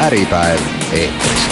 [0.00, 0.60] Äripäev
[0.92, 1.48] eetris.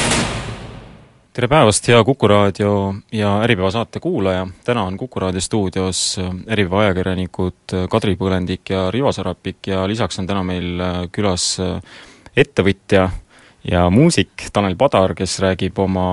[1.32, 6.80] tere päevast, hea Kuku raadio ja Äripäeva saate kuulaja, täna on Kuku raadio stuudios Äripäeva
[6.80, 10.80] ajakirjanikud Kadri Põlendik ja Rivo Sarapik ja lisaks on täna meil
[11.12, 11.58] külas
[12.36, 13.10] ettevõtja
[13.70, 16.08] ja muusik Tanel Padar, kes räägib oma,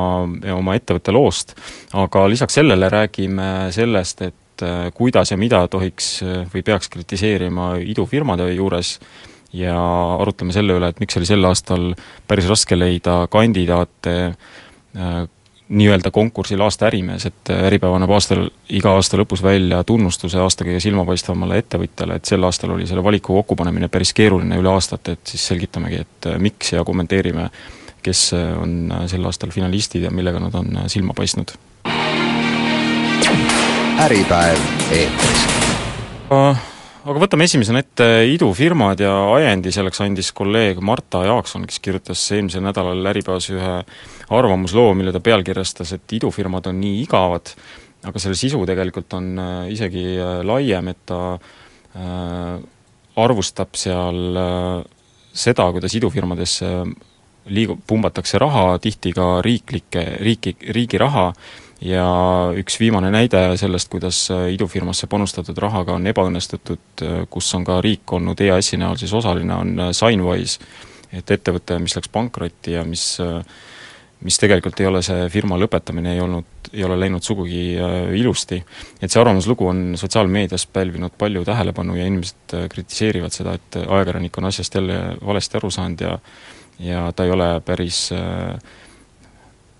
[0.55, 1.55] oma ettevõtte loost,
[1.93, 6.19] aga lisaks sellele räägime sellest, et kuidas ja mida tohiks
[6.53, 8.99] või peaks kritiseerima idufirmade juures
[9.53, 9.77] ja
[10.21, 11.91] arutleme selle üle, et miks oli sel aastal
[12.29, 15.23] päris raske leida kandidaate äh,
[15.73, 20.81] nii-öelda konkursil aasta ärimees, et Äripäev annab aastal, iga aasta lõpus välja tunnustuse aasta kõige
[20.83, 25.47] silmapaistvamale ettevõtjale, et sel aastal oli selle valiku kokkupanemine päris keeruline üle aastate, et siis
[25.53, 27.49] selgitamegi, et äh, miks ja kommenteerime,
[28.03, 31.55] kes äh, on sel aastal finalistid ja millega nad on silma paistnud.
[34.03, 34.59] äripäev
[34.91, 35.49] eetris
[37.03, 42.63] aga võtame esimesena ette idufirmad ja ajendi selleks andis kolleeg Marta Jaakson, kes kirjutas eelmisel
[42.63, 43.73] nädalal Äripäevas ühe
[44.33, 47.51] arvamusloo, mille ta pealkirjastas, et idufirmad on nii igavad,
[48.07, 52.63] aga selle sisu tegelikult on äh, isegi äh, laiem, et ta äh,
[53.19, 54.39] arvustab seal
[55.33, 56.69] seda, kuidas idufirmadesse
[57.53, 61.27] liigub, pumbatakse raha, tihti ka riiklikke, riiki, riigi raha,
[61.83, 62.05] ja
[62.59, 67.79] üks viimane näide sellest, kuidas äh, idufirmasse panustatud rahaga on ebaõnnestutud, äh, kus on ka
[67.83, 70.63] riik olnud EAS-i näol siis osaline, on äh, Signwise,
[71.13, 73.19] et ettevõte, mis läks pankrotti ja mis
[74.23, 77.75] mis tegelikult ei ole see firma lõpetamine ei olnud, ei ole läinud sugugi
[78.15, 78.61] ilusti.
[79.01, 84.47] et see arvamuslugu on sotsiaalmeedias pälvinud palju tähelepanu ja inimesed kritiseerivad seda, et ajakirjanik on
[84.47, 86.17] asjast jälle valesti aru saanud ja
[86.79, 88.57] ja ta ei ole päris äh,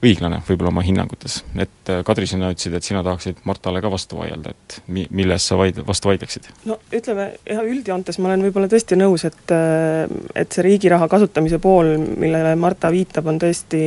[0.04, 1.42] õiglane võib-olla oma hinnangutes.
[1.56, 5.48] et äh, Kadri, sina ütlesid, et sina tahaksid Martale ka vastu vaielda, et mi-, milles
[5.48, 6.50] sa vaid-, vastu vaidleksid?
[6.70, 10.06] no ütleme, jah, üldjoontes ma olen võib-olla tõesti nõus, et äh,
[10.44, 13.84] et see riigi raha kasutamise pool, millele Marta viitab, on tõesti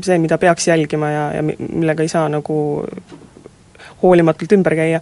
[0.00, 2.58] see, mida peaks jälgima ja, ja millega ei saa nagu
[4.04, 5.00] hoolimatult ümber käia.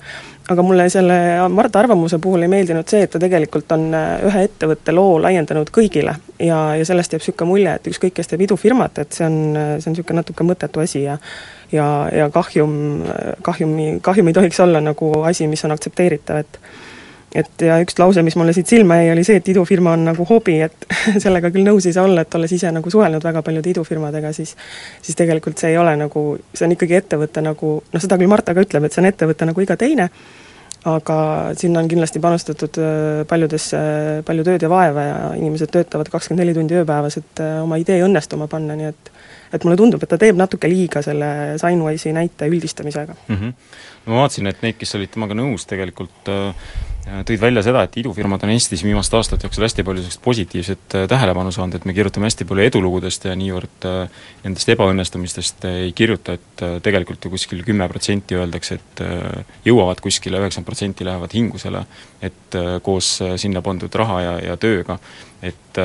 [0.51, 1.15] aga mulle selle
[1.49, 5.71] Marta arvamuse puhul ei meeldinud see, et ta tegelikult on äh, ühe ettevõtte loo laiendanud
[5.75, 9.37] kõigile ja, ja sellest jääb niisugune mulje, et ükskõik, kes teeb idufirmat, et see on,
[9.55, 11.19] see on niisugune natuke mõttetu asi ja
[11.73, 12.75] ja, ja kahjum,
[13.43, 16.59] kahjumi, kahjum ei tohiks olla nagu asi, mis on aktsepteeritav, et
[17.34, 20.26] et ja üks lause, mis mulle siit silma jäi, oli see, et idufirma on nagu
[20.28, 20.87] hobi, et
[21.25, 24.54] sellega küll nõus ei saa olla, et olles ise nagu suhelnud väga paljude idufirmadega, siis
[25.03, 28.54] siis tegelikult see ei ole nagu, see on ikkagi ettevõte nagu, noh seda küll Marta
[28.56, 30.09] ka ütleb, et see on ettevõte nagu iga teine,
[30.92, 31.16] aga
[31.59, 33.81] sinna on kindlasti panustatud äh, paljudesse,
[34.26, 38.03] palju tööd ja vaeva ja inimesed töötavad kakskümmend neli tundi ööpäevas, et äh, oma idee
[38.04, 39.12] õnnestuma panna, nii et
[39.53, 41.26] et mulle tundub, et ta teeb natuke liiga selle
[41.60, 43.37] Signwise'i näite üldistamisega mm.
[43.37, 43.53] -hmm.
[44.06, 46.71] ma vaatasin, et neid, kes olid temaga nõus, tegelikult äh,
[47.03, 51.07] tõid välja seda, et idufirmad on Eestis viimaste aastate jooksul hästi palju sellist positiivset äh,
[51.11, 56.37] tähelepanu saanud, et me kirjutame hästi palju edulugudest ja niivõrd äh, nendest ebaõnnestumistest ei kirjuta,
[56.39, 59.05] et äh, tegelikult ju kuskil kümme protsenti öeldakse, et
[59.67, 61.85] jõuavad kuskile, üheksakümmend protsenti lähevad hingusele,
[62.23, 64.99] et koos sinna pandud raha ja, ja tööga,
[65.43, 65.81] et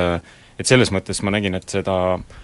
[0.58, 2.38] et selles mõttes ma nägin, et seda äh,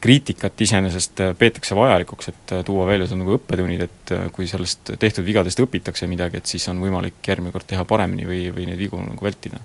[0.00, 4.48] kriitikat iseenesest äh, peetakse vajalikuks, et äh, tuua välja seal nagu õppetunnid, et äh, kui
[4.50, 8.68] sellest tehtud vigadest õpitakse midagi, et siis on võimalik järgmine kord teha paremini või, või
[8.70, 9.62] neid vigu nagu vältida.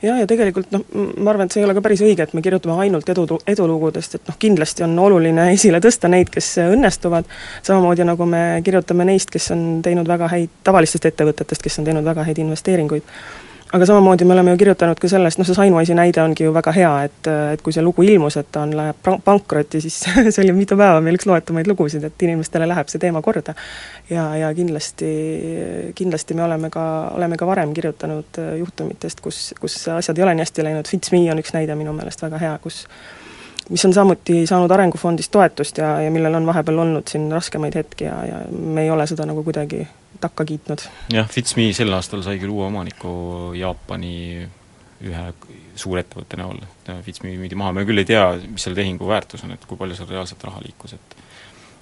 [0.00, 0.86] Jah, ja tegelikult noh,
[1.20, 4.16] ma arvan, et see ei ole ka päris õige, et me kirjutame ainult edu, edulugudest,
[4.16, 7.28] et noh, kindlasti on oluline esile tõsta neid, kes õnnestuvad,
[7.66, 12.06] samamoodi nagu me kirjutame neist, kes on teinud väga häid, tavalistest ettevõtetest, kes on teinud
[12.06, 13.12] väga häid investeeringuid
[13.72, 16.72] aga samamoodi me oleme ju kirjutanud ka sellest, noh see Signwise'i näide ongi ju väga
[16.74, 20.00] hea, et et kui see lugu ilmus, et ta on, läheb pankrotti, siis
[20.34, 23.54] see oli mitu päeva meil üks loetumaid lugusid, et inimestele läheb see teema korda.
[24.10, 25.12] ja, ja kindlasti,
[25.94, 30.34] kindlasti me oleme ka, oleme ka varem kirjutanud äh, juhtumitest, kus, kus asjad ei ole
[30.34, 32.84] nii hästi läinud, Fitsme on üks näide minu meelest väga hea, kus
[33.70, 38.08] mis on samuti saanud Arengufondist toetust ja, ja millel on vahepeal olnud siin raskemaid hetki
[38.08, 39.86] ja, ja me ei ole seda nagu kuidagi
[40.20, 40.84] takka kiitnud.
[41.14, 43.12] jah, Fitsme sel aastal sai küll uue omaniku
[43.58, 44.14] Jaapani
[45.00, 45.24] ühe
[45.80, 46.60] suurettevõtte näol,
[47.06, 49.96] Fitsme müüdi maha, me küll ei tea, mis selle tehingu väärtus on, et kui palju
[49.96, 51.16] seal reaalselt raha liikus, et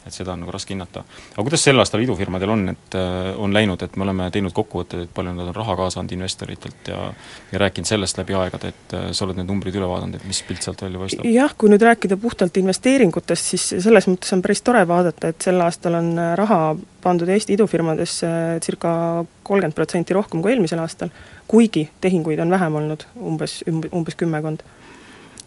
[0.09, 1.05] et seda on nagu raske hinnata.
[1.35, 5.07] aga kuidas sel aastal idufirmadel on, et äh, on läinud, et me oleme teinud kokkuvõtteid,
[5.07, 7.09] et palju nad on raha kaasanud investoritelt ja
[7.53, 10.41] ja rääkinud sellest läbi aegade, et äh, sa oled need numbrid üle vaadanud, et mis
[10.49, 11.29] pilt sealt välja paistab?
[11.29, 15.61] jah, kui nüüd rääkida puhtalt investeeringutest, siis selles mõttes on päris tore vaadata, et sel
[15.65, 16.61] aastal on äh, raha
[17.05, 18.29] pandud Eesti idufirmadesse
[18.65, 21.13] circa kolmkümmend protsenti rohkem kui eelmisel aastal,
[21.49, 24.65] kuigi tehinguid on vähem olnud, umbes, umbes kümmekond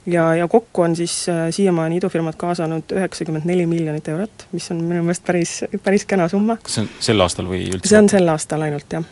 [0.05, 4.83] ja, ja kokku on siis äh, siiamaani idufirmad kaasanud üheksakümmend neli miljonit eurot, mis on
[4.83, 6.57] minu meelest päris, päris kena summa.
[6.63, 7.89] kas see on sel aastal või üldse?
[7.91, 9.05] see on sel aastal ainult, jah.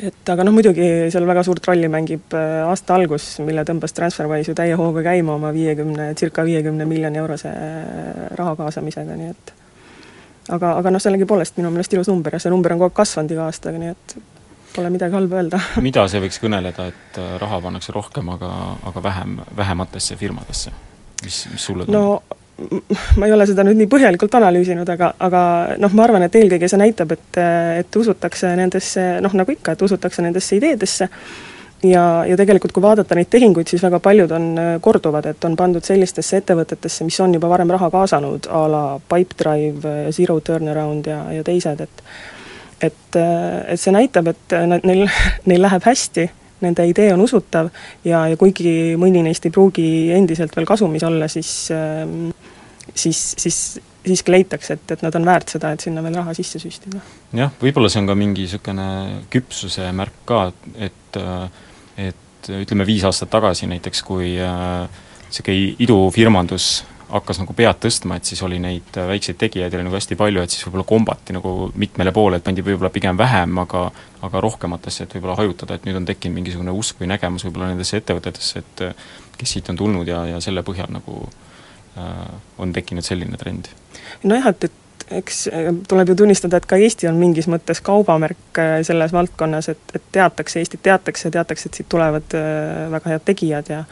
[0.00, 4.52] et aga noh, muidugi seal väga suurt rolli mängib äh, aasta algus, mille tõmbas TransferWise
[4.52, 9.56] ju täie hooga käima oma viiekümne, circa viiekümne miljoni eurose äh, raha kaasamisega, nii et
[10.48, 13.36] aga, aga noh, sellegipoolest minu meelest ilus number ja see number on kogu aeg kasvanud
[13.36, 14.39] iga aastaga, nii et
[14.74, 18.50] pole midagi halba öelda mida see võiks kõneleda, et äh, raha pannakse rohkem, aga,
[18.90, 20.74] aga vähem, vähematesse firmadesse?
[21.24, 22.38] mis, mis sulle tundub no,?
[23.16, 25.42] ma ei ole seda nüüd nii põhjalikult analüüsinud, aga, aga
[25.80, 27.38] noh, ma arvan, et eelkõige see näitab, et,
[27.80, 31.08] et usutakse nendesse, noh nagu ikka, et usutakse nendesse ideedesse
[31.82, 35.56] ja, ja tegelikult kui vaadata neid tehinguid, siis väga paljud on äh, korduvad, et on
[35.56, 41.22] pandud sellistesse ettevõtetesse, mis on juba varem raha kaasanud, a la Pipedrive, Zero Turnaround ja,
[41.38, 42.04] ja teised, et
[42.80, 45.06] et, et see näitab, et nad, neil,
[45.50, 46.28] neil läheb hästi,
[46.60, 47.70] nende idee on usutav
[48.04, 51.70] ja, ja kuigi mõni neist ei pruugi endiselt veel kasumis olla, siis
[52.94, 53.60] siis, siis
[54.06, 57.02] siiski leitakse, et, et nad on väärt seda, et sinna veel raha sisse süstida.
[57.36, 58.86] jah, võib-olla see on ka mingi niisugune
[59.32, 60.46] küpsuse märk ka,
[60.76, 61.20] et
[62.00, 66.70] et ütleme, viis aastat tagasi näiteks, kui niisugune äh, idufirmandus
[67.10, 70.42] hakkas nagu pead tõstma, et siis oli neid äh, väikseid tegijaid oli nagu hästi palju,
[70.44, 73.88] et siis võib-olla kombati nagu mitmele poole, et pandi võib-olla pigem vähem, aga
[74.26, 78.00] aga rohkematesse, et võib-olla hajutada, et nüüd on tekkinud mingisugune usk või nägemus võib-olla nendesse
[78.00, 79.08] ettevõtetesse, et äh,
[79.40, 81.22] kes siit on tulnud ja, ja selle põhjal nagu
[81.96, 82.12] äh,
[82.60, 83.72] on tekkinud selline trend.
[84.22, 88.62] nojah, et, et eks äh, tuleb ju tunnistada, et ka Eesti on mingis mõttes kaubamärk
[88.86, 92.38] selles valdkonnas, et, et teatakse, Eestit teatakse, teatakse, et siit tulevad
[92.92, 93.84] väga head tegijad ja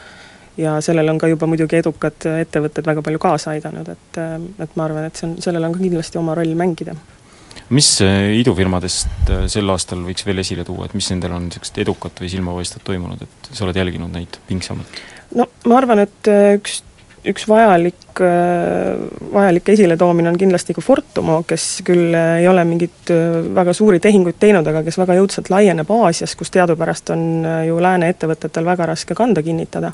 [0.59, 4.87] ja sellele on ka juba muidugi edukad ettevõtted väga palju kaasa aidanud, et et ma
[4.87, 6.95] arvan, et see on, sellel on ka kindlasti oma roll mängida.
[7.69, 11.77] mis äh, idufirmadest äh, sel aastal võiks veel esile tuua, et mis nendel on niisugust
[11.77, 15.01] edukat või silmapaistvat toimunud, et sa oled jälginud neid pingsamalt?
[15.35, 16.83] no ma arvan, et äh, üks
[17.29, 18.15] üks vajalik,
[19.33, 23.11] vajalik esiletoomine on kindlasti ka Fortumo, kes küll ei ole mingeid
[23.57, 27.25] väga suuri tehinguid teinud, aga kes väga jõudsalt laieneb Aasias, kus teadupärast on
[27.67, 29.91] ju lääne ettevõtetel väga raske kanda kinnitada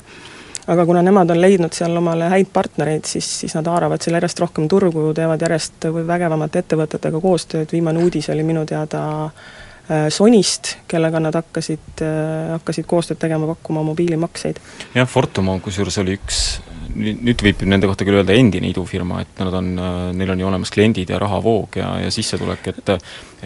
[0.66, 4.40] aga kuna nemad on leidnud seal omale häid partnereid, siis, siis nad haaravad seal järjest
[4.42, 11.22] rohkem turgu, teevad järjest vägevamate ettevõtetega koostööd, viimane uudis oli minu teada äh, Sonist, kellega
[11.22, 14.62] nad hakkasid, äh, hakkasid koostööd tegema, pakkuma mobiilimakseid.
[14.94, 16.42] jah, Fortumo kusjuures oli üks
[16.96, 19.70] nüüd, nüüd võib nende kohta küll öelda endine idufirma, et nad on,
[20.16, 22.94] neil on ju olemas kliendid ja rahavoog ja, ja sissetulek, et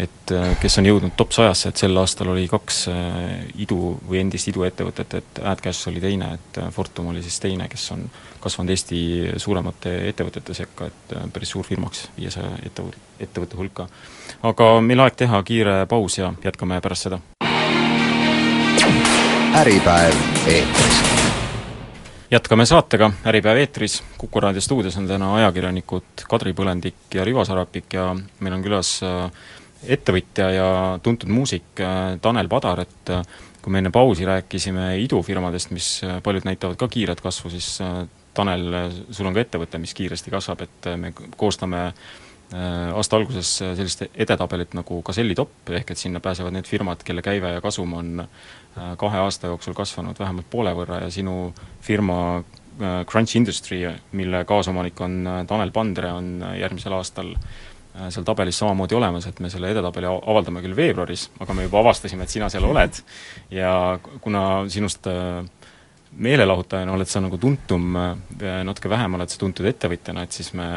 [0.01, 0.33] et
[0.63, 5.17] kes on jõudnud top sajasse, et sel aastal oli kaks äh, idu või endist iduettevõtet,
[5.19, 8.07] et AdCash oli teine, et Fortum oli siis teine, kes on
[8.41, 9.01] kasvanud Eesti
[9.43, 13.89] suuremate ettevõtete sekka, et päris suur firmaks viiesaja ettevõtte, ettevõtte hulka.
[14.43, 17.21] aga meil aeg teha kiire paus ja jätkame pärast seda.
[19.61, 20.15] äripäev
[20.47, 21.20] eetris
[22.31, 27.93] jätkame saatega, Äripäev eetris, Kuku raadio stuudios on täna ajakirjanikud Kadri Põlendik ja Rivo Sarapik
[27.95, 29.25] ja meil on külas äh,
[29.97, 30.69] ettevõtja ja
[31.03, 33.25] tuntud muusik äh, Tanel Padar, et äh,
[33.61, 35.91] kui me enne pausi rääkisime idufirmadest, mis
[36.23, 37.75] paljud näitavad ka kiiret kasvu, siis
[38.35, 38.71] Tanel,
[39.11, 41.91] sul on ka ettevõte, mis kiiresti kasvab, et me koostame
[42.51, 47.53] aasta alguses sellist edetabelit nagu Gazelli top, ehk et sinna pääsevad need firmad, kelle käive
[47.53, 48.25] ja kasum on
[48.75, 51.53] kahe aasta jooksul kasvanud vähemalt poole võrra ja sinu
[51.83, 53.83] firma äh, Crunch Industry,
[54.13, 57.35] mille kaasomanik on äh, Tanel Pandre, on järgmisel aastal
[57.91, 62.23] seal tabelis samamoodi olemas, et me selle edetabeli avaldame küll veebruaris, aga me juba avastasime,
[62.23, 63.01] et sina seal oled.
[63.51, 63.73] Ja
[64.23, 65.09] kuna sinust
[66.15, 67.99] meelelahutajana oled sa nagu tuntum,
[68.39, 70.71] natuke vähem oled sa tuntud ettevõtjana, et siis me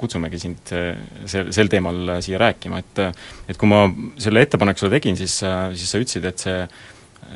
[0.00, 0.94] kutsumegi sind eh,
[1.30, 3.04] sel, sel teemal siia rääkima, et
[3.50, 3.84] et kui ma
[4.20, 6.64] selle ettepaneku sulle tegin, siis, siis sa ütlesid, et see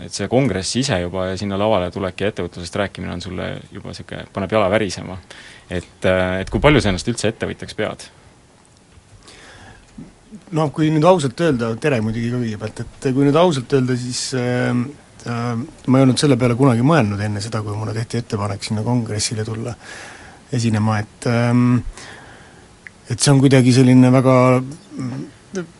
[0.02, 3.92] et see kongress ise juba ja sinna lavale tulek ja ettevõtlusest rääkimine on sulle juba
[3.92, 5.18] niisugune, paneb jala värisema.
[5.71, 6.09] et,
[6.40, 8.09] et kui palju sa ennast üldse ettevõtjaks pead?
[10.54, 14.23] noh, kui nüüd ausalt öelda, tere muidugi ka kõigepealt, et kui nüüd ausalt öelda, siis
[14.38, 14.71] äh,
[15.30, 15.52] äh,
[15.87, 19.47] ma ei olnud selle peale kunagi mõelnud enne seda, kui mulle tehti ettepanek sinna kongressile
[19.47, 19.75] tulla
[20.54, 21.78] esinema, et ähm,
[23.11, 24.37] et see on kuidagi selline väga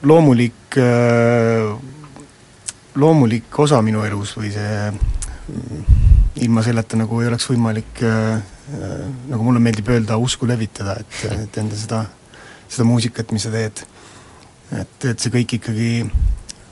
[0.03, 1.75] loomulik, äh,
[2.95, 4.93] loomulik osa minu elus või see
[6.45, 8.37] ilma selleta nagu ei oleks võimalik, äh,
[9.31, 12.05] nagu mulle meeldib öelda, usku levitada, et, et enda seda,
[12.69, 13.85] seda muusikat, mis sa teed.
[14.75, 15.91] et, et see kõik ikkagi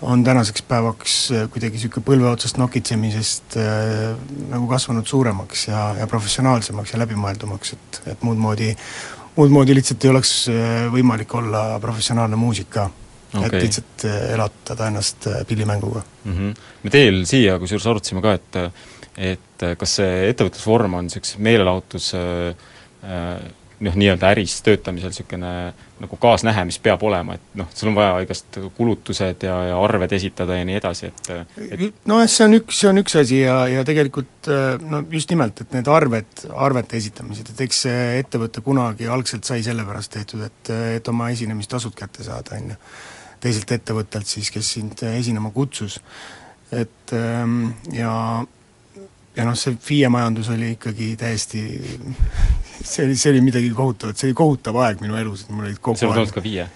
[0.02, 1.16] on tänaseks päevaks
[1.52, 4.14] kuidagi niisugune põlve otsast nokitsemisest äh,
[4.50, 8.72] nagu kasvanud suuremaks ja, ja professionaalsemaks ja läbimõeldumaks, et, et muud moodi
[9.36, 12.88] muud moodi lihtsalt ei oleks äh, võimalik olla professionaalne muusik ka.
[13.34, 13.46] okay.
[13.48, 16.02] Et lihtsalt äh, elatada ennast äh, pillimänguga.
[16.24, 16.32] mm.
[16.32, 16.60] -hmm.
[16.82, 18.60] me teel siia kusjuures arutasime ka, et
[19.16, 22.54] et kas see ettevõtlusvorm on niisuguse meelelahutus äh,
[23.82, 25.50] noh, nii-öelda äris töötamisel niisugune
[26.02, 30.14] nagu kaasnähe, mis peab olema, et noh, sul on vaja igast kulutused ja, ja arved
[30.16, 31.30] esitada ja nii edasi, et
[31.68, 35.30] et nojah, see on üks, see on üks asi ja, ja tegelikult äh, no just
[35.34, 40.46] nimelt, et need arved, arvete esitamised, et eks see ettevõte kunagi algselt sai sellepärast tehtud,
[40.46, 42.80] et, et oma esinemistasud kätte saada, on ju.
[43.42, 46.00] teiselt ettevõttelt siis, kes sind esinema kutsus.
[46.72, 48.12] et ähm, ja
[49.36, 51.62] ja noh, see FIE majandus oli ikkagi täiesti
[52.84, 55.80] see oli, see oli midagi kohutavat, see oli kohutav aeg minu elus, et mul olid
[55.80, 56.68] kogu see aeg olla ka viie.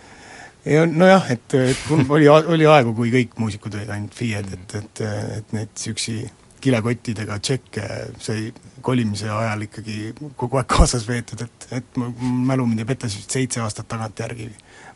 [0.65, 5.05] ja nojah, et, et oli, oli aegu, kui kõik muusikud olid ainult FIE-d, et, et,
[5.41, 6.19] et neid niisugusi
[6.67, 7.87] kilekottidega tšekke
[8.23, 8.49] sai
[8.87, 12.11] kolimise ajal ikkagi kogu aeg kaasas veetud, et, et mu
[12.49, 14.49] mälu mind ei peta, siis seitse aastat tagantjärgi,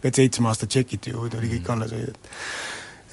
[0.03, 2.31] et seitsme aasta tšekid ju tuli kõik alles hoida, et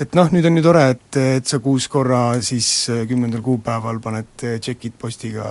[0.03, 2.67] et noh, nüüd on ju tore, et, et sa kuus korra siis
[3.09, 5.47] kümnendal kuupäeval paned tšekid postiga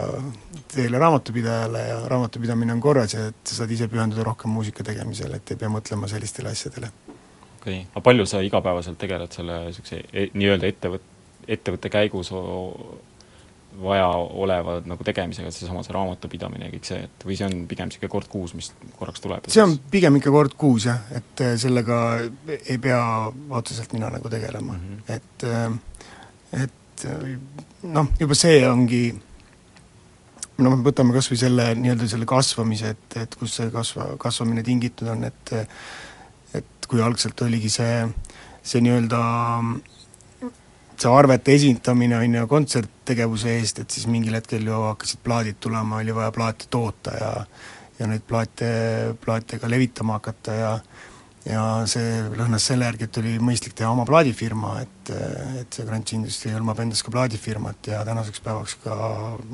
[0.73, 5.41] teele raamatupidajale ja raamatupidamine on korras ja et sa saad ise pühenduda rohkem muusika tegemisele,
[5.41, 6.91] et ei pea mõtlema sellistele asjadele.
[7.09, 11.13] okei okay., aga palju sa igapäevaselt tegeled selle niisuguse e- nii-öelda ettevõt-,
[11.49, 12.33] ettevõtte käigus
[13.83, 17.91] vaja oleva nagu tegemisega, seesama see raamatupidamine ja kõik see, et või see on pigem
[17.91, 19.49] niisugune kord kuus, mis korraks tuleb?
[19.53, 22.01] see on pigem ikka kord kuus jah, et äh, sellega
[22.57, 23.01] ei pea
[23.59, 24.83] otseselt mina nagu tegelema mm.
[24.83, 25.15] -hmm.
[25.17, 27.39] et äh, et äh,
[27.83, 29.03] noh, juba see ongi
[30.65, 35.09] noh, võtame kas või selle nii-öelda selle kasvamise, et, et kus see kasva, kasvamine tingitud
[35.13, 35.53] on, et
[36.55, 38.07] et kui algselt oligi see,
[38.63, 39.21] see nii-öelda
[41.01, 46.01] see arvete esitamine, on ju, kontserttegevuse eest, et siis mingil hetkel ju hakkasid plaadid tulema,
[46.03, 47.33] oli vaja plaate toota ja
[47.97, 48.67] ja neid plaate,
[49.25, 50.73] plaate ka levitama hakata ja
[51.47, 55.13] ja see lõhnas selle järgi, et oli mõistlik teha oma plaadifirma, et,
[55.61, 58.97] et see Grants Industry hõlmab endas ka plaadifirmat ja tänaseks päevaks ka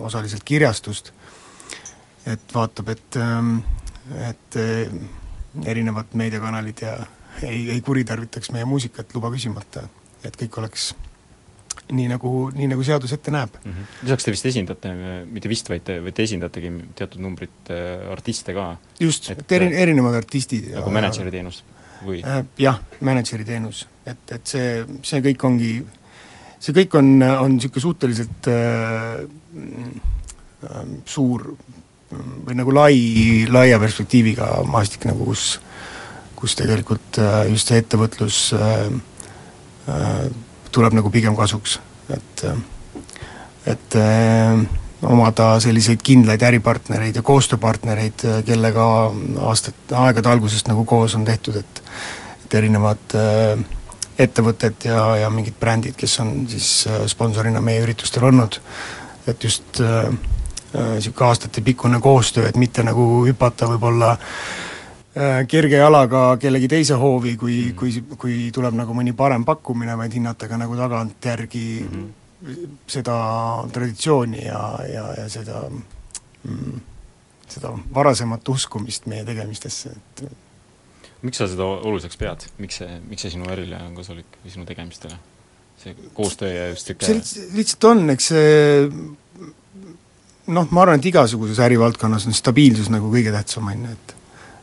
[0.00, 1.12] osaliselt kirjastust,
[2.32, 3.20] et vaatab, et,
[4.30, 4.58] et
[5.68, 6.96] erinevad meediakanalid ja
[7.42, 9.84] ei, ei kuritarvitaks meie muusikat luba küsimata,
[10.24, 10.94] et kõik oleks
[11.92, 13.72] nii, nagu, nii nagu seadus ette näeb mm.
[13.72, 14.04] -hmm.
[14.08, 14.92] lisaks te vist esindate,
[15.30, 18.76] mitte vist, vaid te, vaid te esindategi teatud numbrit äh, artiste ka?
[19.00, 21.64] just, Et- eri, erinevad artistid nagu mänedžeri teenust
[22.06, 22.22] või?
[22.24, 25.74] Äh, jah, mänedžeri teenus, et, et see, see kõik ongi,
[26.58, 29.22] see kõik on, on niisugune suhteliselt äh,
[30.64, 31.54] äh, suur
[32.12, 32.96] või nagu lai,
[33.48, 35.60] laia perspektiiviga maastik nagu, kus
[36.42, 38.88] kus tegelikult äh, just see ettevõtlus äh,
[39.86, 40.24] äh,
[40.72, 41.78] tuleb nagu pigem kasuks,
[42.10, 42.62] et äh,
[43.66, 44.62] et äh,
[45.02, 48.86] omada selliseid kindlaid äripartnereid ja koostööpartnereid, kellega
[49.50, 51.82] aastat, aegade algusest nagu koos on tehtud, et
[52.44, 53.62] et erinevad äh,
[54.18, 58.58] ettevõtted ja, ja mingid brändid, kes on siis äh, sponsorina meie üritustel olnud,
[59.26, 64.71] et just niisugune äh, aastatepikkune koostöö, et mitte nagu hüpata võib-olla äh,
[65.48, 70.14] kerge jalaga kellegi teise hoovi, kui mm., kui, kui tuleb nagu mõni parem pakkumine, vaid
[70.16, 72.78] hinnata ka nagu tagantjärgi mm -hmm.
[72.86, 73.16] seda
[73.72, 75.66] traditsiooni ja, ja, ja seda
[76.44, 76.80] mm,
[77.52, 80.24] seda varasemat uskumist meie tegemistesse, et
[81.22, 84.68] miks sa seda oluliseks pead, miks see, miks see sinu ärile on kasulik või sinu
[84.68, 85.18] tegemistele?
[85.82, 88.88] see koostöö ja just see niisugune lihtsalt, lihtsalt on, eks see
[90.52, 94.14] noh, ma arvan, et igasuguses ärivaldkonnas on stabiilsus nagu kõige tähtsam, on ju, et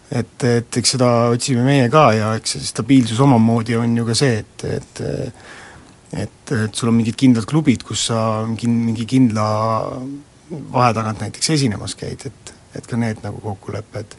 [0.09, 4.17] et, et eks seda otsime meie ka ja eks see stabiilsus omamoodi on ju ka
[4.17, 5.03] see, et, et
[6.09, 8.19] et, et sul on mingid kindlad klubid, kus sa
[8.57, 9.45] kin-, mingi kindla
[10.49, 14.15] vahe tagant näiteks esinemas käid, et, et ka need nagu kokkulepped,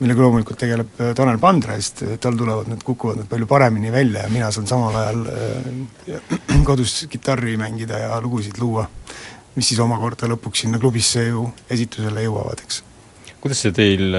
[0.00, 3.92] millega loomulikult tegeleb äh, Tanel Pandre, sest äh, tal tulevad need, kukuvad need palju paremini
[3.92, 8.86] välja ja mina saan samal ajal äh, kodus kitarri mängida ja lugusid luua,
[9.56, 12.82] mis siis omakorda lõpuks sinna klubisse ju esitusele jõuavad, eks.
[13.46, 14.10] Kuidas see teil,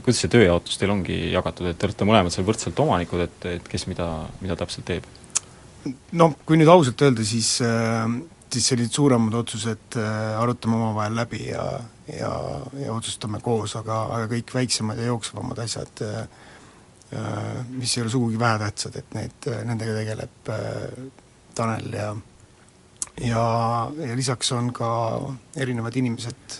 [0.00, 3.68] kuidas see tööjaotus teil ongi jagatud, et te olete mõlemad seal võrdselt omanikud, et, et
[3.70, 4.08] kes mida,
[4.42, 5.06] mida täpselt teeb?
[6.18, 8.08] noh, kui nüüd ausalt öelda, siis äh,
[8.52, 11.66] siis sellised suuremad otsused äh, arutame omavahel läbi ja,
[12.10, 12.32] ja,
[12.80, 16.22] ja otsustame koos, aga, aga kõik väiksemad ja jooksvamad asjad äh,
[17.70, 20.48] mis ei ole sugugi vähetähtsad, et need, nendega tegeleb
[21.54, 22.08] Tanel ja
[23.22, 23.44] ja,
[24.02, 24.88] ja lisaks on ka
[25.56, 26.56] erinevad inimesed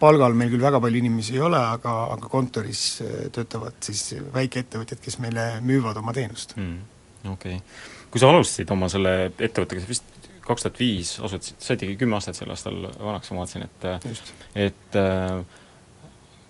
[0.00, 5.02] palgal meil küll väga palju inimesi ei ole, aga, aga kontoris äh, töötavad siis väikeettevõtjad,
[5.04, 6.80] kes meile müüvad oma teenust mm,.
[7.28, 8.06] Okei okay.
[8.10, 12.38] kui sa alustasid oma selle ettevõttega, sa vist kaks tuhat viis asutasid, saidki kümme aastat
[12.38, 15.42] sel aastal vanaks, ma vaatasin, et just et äh,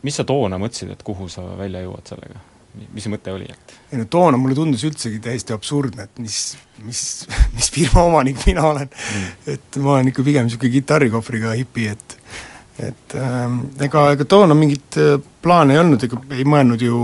[0.07, 2.47] mis sa toona mõtlesid, et kuhu sa välja jõuad sellega?
[2.95, 6.37] mis see mõte oli, et ei no toona mulle tundus üldsegi täiesti absurdne, et mis,
[6.87, 7.01] mis,
[7.57, 9.33] mis firma omanik mina olen mm..
[9.57, 12.15] et ma olen ikka pigem niisugune kitarrikohvriga hipi, et
[12.81, 17.01] et ähm, ega, ega toona mingit äh, plaane ei olnud, ega ei mõelnud ju,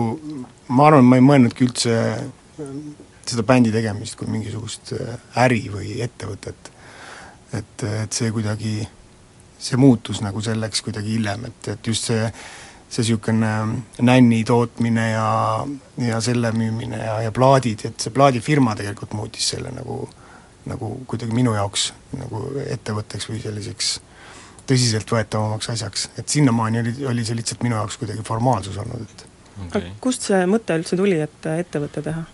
[0.73, 2.77] ma arvan, ma ei mõelnudki üldse äh,
[3.27, 6.73] seda bändi tegemist kui mingisugust äh, äri või ettevõtet.
[7.57, 8.79] et, et see kuidagi,
[9.59, 12.31] see muutus nagu selleks kuidagi hiljem, et, et just see
[12.87, 13.49] see niisugune
[14.07, 15.31] nänni tootmine ja,
[15.99, 20.05] ja selle müümine ja, ja plaadid, et see plaadifirma tegelikult muutis selle nagu
[20.67, 23.91] nagu kuidagi minu jaoks nagu ettevõtteks või selliseks
[24.71, 29.27] tõsiseltvõetavamaks asjaks, et sinnamaani oli, oli see lihtsalt minu jaoks kuidagi formaalsus olnud, et
[29.67, 29.83] okay.
[29.83, 32.25] aga kust see mõte üldse tuli, et ettevõte teha?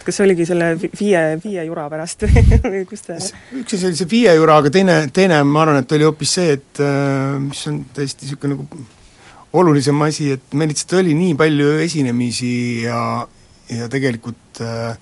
[0.00, 3.18] et kas see oligi selle viie, viie jura pärast või kust te
[3.60, 6.56] üks asi oli see viie jura, aga teine, teine ma arvan, et oli hoopis see,
[6.56, 8.86] et äh, mis on täiesti niisugune nagu
[9.60, 12.52] olulisem asi, et meil lihtsalt oli nii palju esinemisi
[12.86, 13.00] ja,
[13.72, 14.94] ja tegelikult äh,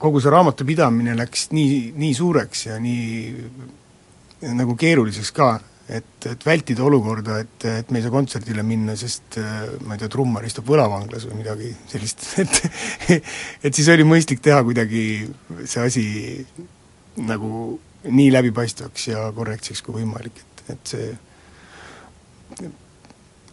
[0.00, 5.48] kogu see raamatupidamine läks nii, nii suureks ja nii nagu keeruliseks ka,
[5.88, 9.38] et, et vältida olukorda, et, et me ei saa kontserdile minna, sest
[9.84, 13.20] ma ei tea, trummar istub võlavanglas või midagi sellist, et
[13.68, 15.04] et siis oli mõistlik teha kuidagi
[15.64, 16.06] see asi
[17.16, 21.14] nagu nii läbipaistvaks ja korrektseks kui võimalik, et, et see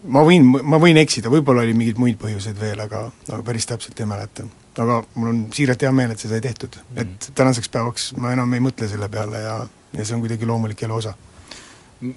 [0.03, 3.99] ma võin, ma võin eksida, võib-olla oli mingeid muid põhjuseid veel, aga, aga päris täpselt
[3.99, 4.45] ei mäleta.
[4.79, 7.01] Aga mul on siiralt hea meel, et see sai tehtud mm, -hmm.
[7.01, 9.59] et tänaseks päevaks ma enam ei mõtle selle peale ja,
[9.93, 11.13] ja see on kuidagi loomulik elu osa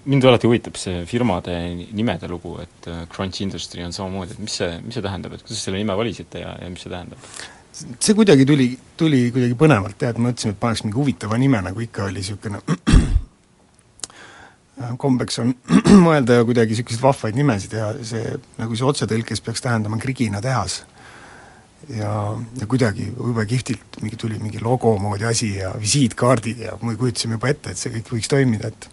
[0.04, 1.52] mind alati huvitab see firmade
[1.92, 5.44] nimede lugu, et äh, Crunch Industry on samamoodi, et mis see, mis see tähendab, et
[5.44, 7.28] kuidas selle nime valisite ja, ja mis see tähendab?
[7.76, 11.84] see kuidagi tuli, tuli kuidagi põnevalt jah, et mõtlesime, et paneks mingi huvitava nime, nagu
[11.84, 12.62] ikka oli niisugune
[15.04, 15.54] kombeks on
[16.06, 20.82] mõelda kuidagi niisuguseid vahvaid nimesid ja see, nagu see otsetõlkes peaks tähendama Krigina tehas.
[21.88, 22.10] Ja,
[22.60, 27.38] ja kuidagi jube kihvtilt mingi tuli mingi logo moodi asi ja visiitkaardid ja me kujutasime
[27.38, 28.88] juba ette, et see kõik võiks toimida, et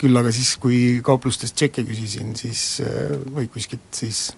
[0.00, 4.30] küll aga siis, kui kauplustest tšekke küsisin, siis äh, või kuskilt, siis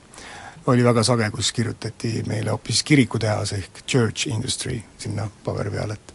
[0.70, 6.14] oli väga sage, kus kirjutati meile hoopis kirikutehas ehk church industry sinna paberi peale, et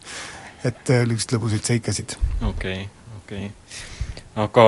[0.68, 2.16] et äh, niisuguseid lõbusaid seikasid.
[2.42, 2.88] okei okay,,
[3.22, 4.44] okei okay..
[4.44, 4.64] aga,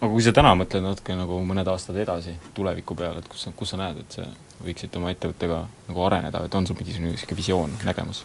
[0.00, 3.54] aga kui sa täna mõtled natuke nagu mõned aastad edasi tuleviku peale, et kus sa,
[3.56, 4.28] kus sa näed, et see
[4.64, 8.24] võiksid oma ettevõttega nagu areneda, et on sul mingisugune niisugune visioon, nägemus?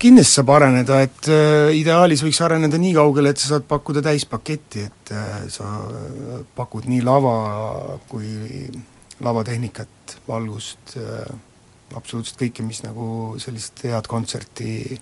[0.00, 4.84] kindlasti saab areneda, et äh, ideaalis võiks areneda nii kaugele, et sa saad pakkuda täispaketti,
[4.90, 7.36] et äh, sa äh, pakud nii lava
[8.10, 8.66] kui
[9.22, 11.32] lavatehnikat, valgust äh,,
[11.96, 13.06] absoluutselt kõike, mis nagu
[13.40, 14.98] sellist head kontserti,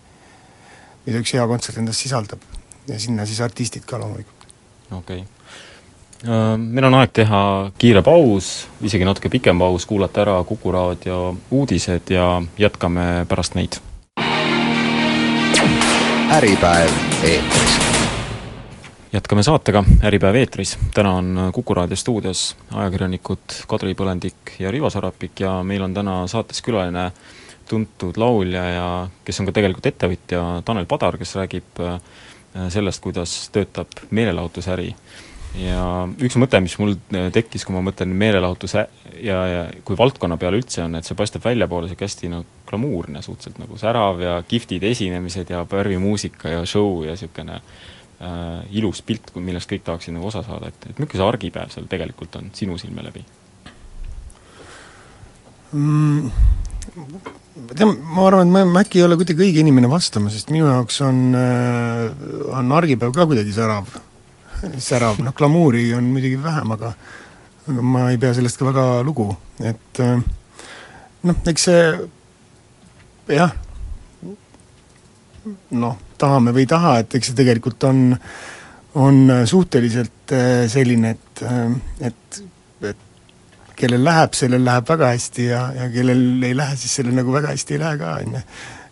[1.07, 2.43] mida üks hea kontsert endas sisaldab.
[2.89, 4.47] ja sinna siis artistid ka loomulikult.
[4.91, 5.40] okei okay.
[6.21, 7.43] Uh, meil on aeg teha
[7.81, 11.21] kiire paus, isegi natuke pikem paus, kuulata ära Kuku raadio
[11.57, 13.79] uudised ja jätkame pärast neid
[16.37, 16.93] Äripäev
[17.25, 17.79] eetris.
[19.13, 20.77] jätkame saatega Äripäev eetris.
[20.95, 26.27] täna on Kuku raadio stuudios ajakirjanikud Kadri Põlendik ja Rivo Sarapik ja meil on täna
[26.27, 27.13] saates külaline
[27.69, 31.97] tuntud laulja ja kes on ka tegelikult ettevõtja, Tanel Padar, kes räägib äh,
[32.69, 34.95] sellest, kuidas töötab meelelahutusäri
[35.59, 35.85] ja
[36.23, 38.85] üks mõte, mis mul äh, tekkis, kui ma mõtlen meelelahutuse
[39.25, 43.23] ja, ja kui valdkonna peale üldse on, et see paistab väljapoole niisugune hästi nagu glamuurne,
[43.25, 49.33] suhteliselt nagu särav ja kihvtid esinemised ja värvimuusika ja show ja niisugune äh, ilus pilt,
[49.35, 52.79] millest kõik tahaksid nagu osa saada, et, et milline see argipäev seal tegelikult on sinu
[52.79, 53.25] silme läbi
[55.73, 56.31] mm,?
[57.61, 60.55] ma tean, ma arvan, et ma, ma äkki ei ole kuidagi õige inimene vastama, sest
[60.55, 62.07] minu jaoks on, äh,
[62.55, 63.91] on argipäev ka kuidagi särav
[64.79, 66.95] särav, noh glamuuri on muidugi vähem, aga
[67.71, 69.29] aga ma ei pea sellest ka väga lugu,
[69.63, 70.23] et äh,
[71.29, 71.83] noh, eks see
[73.37, 73.53] jah,
[75.71, 78.03] noh, tahame või ei taha, et eks see tegelikult on,
[79.01, 82.43] on suhteliselt äh, selline, et, äh, et,
[82.91, 83.07] et
[83.81, 87.55] kellel läheb, sellel läheb väga hästi ja, ja kellel ei lähe, siis sellel nagu väga
[87.55, 88.45] hästi ei lähe ka, on ju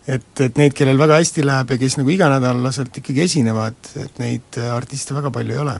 [0.09, 4.59] et, et neid, kellel väga hästi läheb ja kes nagu iganädalaselt ikkagi esinevad, et neid
[4.59, 5.79] äh, artiste väga palju ei ole.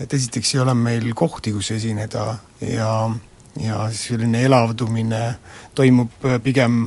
[0.00, 2.26] et esiteks ei ole meil kohti, kus esineda
[2.66, 2.90] ja,
[3.62, 5.22] ja selline elavdumine
[5.74, 6.86] toimub äh, pigem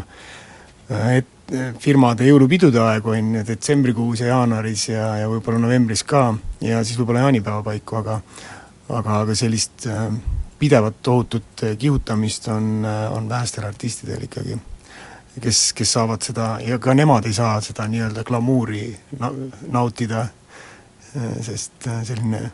[0.91, 1.33] äh, et
[1.79, 6.99] firmade jõulupidude aegu, on ju, detsembrikuus ja jaanuaris ja, ja võib-olla novembris ka ja siis
[6.99, 8.17] võib-olla jaanipäeva paiku, aga
[8.89, 9.87] aga, aga sellist
[10.59, 14.59] pidevat tohutut kihutamist on, on vähestel artistidel ikkagi
[15.41, 19.33] kes, kes saavad seda ja ka nemad ei saa seda nii-öelda glamuuri na-,
[19.73, 20.27] nautida,
[21.41, 22.49] sest selline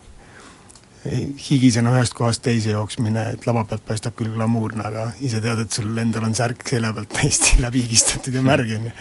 [1.04, 5.76] higisena ühest kohast teise jooksmine, et lava pealt paistab küll glamuurne, aga ise tead, et
[5.76, 8.94] sul endal on särk selja pealt täiesti läbi higistatud ja märg, on ju.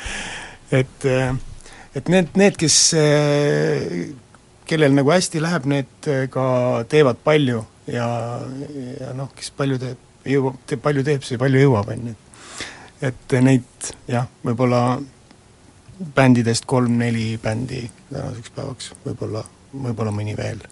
[0.80, 1.06] et,
[2.00, 2.78] et need, need, kes,
[4.70, 6.46] kellel nagu hästi läheb, need ka
[6.90, 8.08] teevad palju ja,
[8.98, 12.18] ja noh, kes palju teeb, jõuab, teeb, palju teeb, see palju jõuab, on ju.
[12.18, 12.31] et
[13.42, 15.00] neid jah, võib-olla
[16.14, 20.62] bändidest kolm-neli bändi tänaseks päevaks, võib-olla, võib-olla mõni veel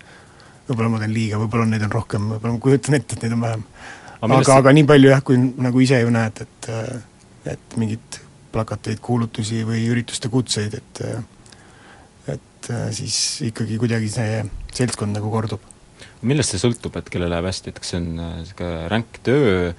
[0.70, 3.44] võib-olla ma teen liiga, võib-olla neid on rohkem, võib-olla ma kujutan ette, et neid on
[3.44, 3.64] vähem.
[4.20, 6.70] aga, aga, aga nii palju jah, kui nagu ise ju näed, et
[7.50, 8.20] et mingeid
[8.52, 11.02] plakateid, kuulutusi või ürituste kutseid, et
[12.30, 13.16] et siis
[13.48, 14.42] ikkagi kuidagi see
[14.76, 15.62] seltskond nagu kordub.
[16.22, 19.72] millest see sõltub, et kellel läheb hästi, et kas see on niisugune ränk töö,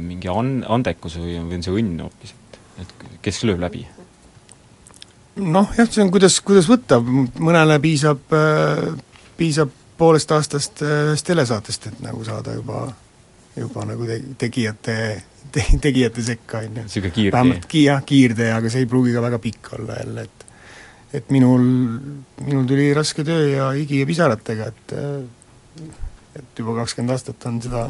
[0.00, 3.86] mingi an-, andekus või, või on see õnn hoopis, et, et kes lööb läbi?
[5.40, 8.34] noh jah, see on kuidas, kuidas võtta, mõnele piisab,
[9.38, 12.86] piisab poolest aastast äh, ühest telesaatest, et nagu saada juba,
[13.56, 14.96] juba nagu te-, tegijate
[15.52, 16.84] te,, tegijate sekka, on ju.
[16.86, 17.36] niisugune kiirtee?
[17.36, 20.46] vähemalt ki-, jah, kiirtee, aga see ei pruugi ka väga pikk olla jälle, et
[21.20, 21.64] et minul,
[22.46, 24.92] minul tuli raske töö ja higi ja pisaratega, et
[26.38, 27.88] et juba kakskümmend aastat on seda,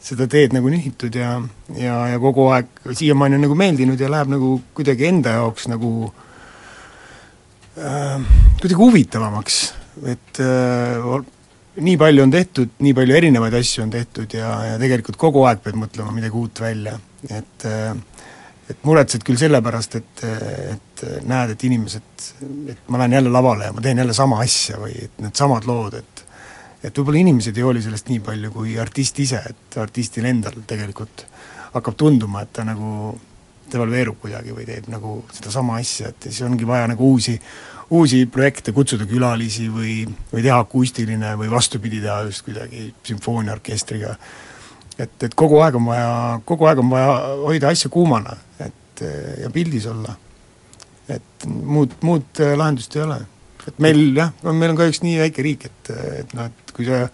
[0.00, 1.34] seda teed nagu nihitud ja,
[1.76, 5.90] ja, ja kogu aeg siiamaani on nagu meeldinud ja läheb nagu kuidagi enda jaoks nagu
[7.76, 8.16] äh,
[8.60, 9.60] kuidagi huvitavamaks.
[10.08, 11.20] Et äh,
[11.84, 15.60] nii palju on tehtud, nii palju erinevaid asju on tehtud ja, ja tegelikult kogu aeg
[15.64, 16.96] pead mõtlema midagi uut välja,
[17.28, 17.92] et äh,
[18.70, 20.24] et muretsed küll selle pärast, et,
[20.70, 22.26] et näed, et inimesed,
[22.70, 25.96] et ma lähen jälle lavale ja ma teen jälle sama asja või et needsamad lood,
[25.98, 26.22] et
[26.82, 31.26] et võib-olla inimesed ei hooli sellest nii palju kui artist ise, et artistil endal tegelikult
[31.74, 33.12] hakkab tunduma, et ta nagu
[33.70, 37.36] devalveerub kuidagi või teeb nagu sedasama asja, et siis ongi vaja nagu uusi,
[37.94, 44.16] uusi projekte, kutsuda külalisi või, või teha akustiline või vastupidi, teha just kuidagi sümfooniaorkestriga.
[44.98, 47.12] et, et kogu aeg on vaja, kogu aeg on vaja
[47.44, 49.04] hoida asja kuumana, et
[49.44, 50.16] ja pildis olla.
[51.08, 53.20] et muud, muud lahendust ei ole.
[53.68, 55.92] Et meil jah, meil on kahjuks nii väike riik, et,
[56.22, 57.04] et noh, et kui sa,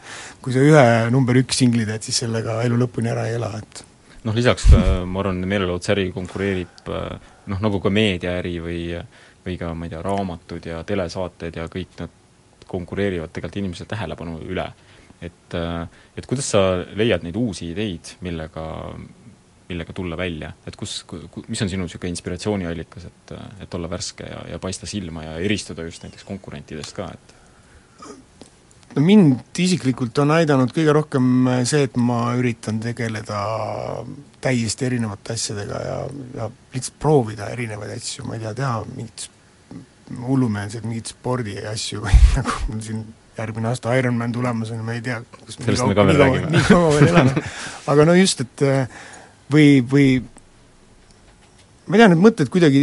[0.44, 3.84] kui sa ühe number üks singli teed, siis sellega elu lõpuni ära ei ela, et
[4.26, 4.70] noh, lisaks
[5.06, 8.82] ma arvan, meelelahutuse konkureerib noh, nagu ka meediaäri või
[9.46, 12.14] või ka ma ei tea, raamatud ja telesaated ja kõik nad
[12.66, 14.66] konkureerivad tegelikult inimese tähelepanu üle.
[15.22, 15.54] et,
[16.16, 16.60] et kuidas sa
[16.98, 18.66] leiad neid uusi ideid, millega,
[19.68, 21.00] millega tulla välja, et kus,
[21.48, 23.32] mis on sinu niisugune inspiratsiooniallikas, et,
[23.64, 27.34] et olla värske ja, ja paista silma ja eristuda just näiteks konkurentidest ka, et?
[28.96, 33.40] No mind isiklikult on aidanud kõige rohkem see, et ma üritan tegeleda
[34.40, 35.98] täiesti erinevate asjadega ja,
[36.38, 39.28] ja lihtsalt proovida erinevaid asju, ma ei tea, teha mingit
[40.06, 43.02] hullumeelseid mingeid spordiasju või nagu mul siin
[43.36, 46.50] järgmine aasta Ironman tulemas on ma ei tea, kas sellest me ka veel räägime.
[46.54, 47.32] nii kaua veel elan
[47.92, 48.64] aga no just, et
[49.52, 50.08] või, või
[51.86, 52.80] ma ei tea, need mõtted kuidagi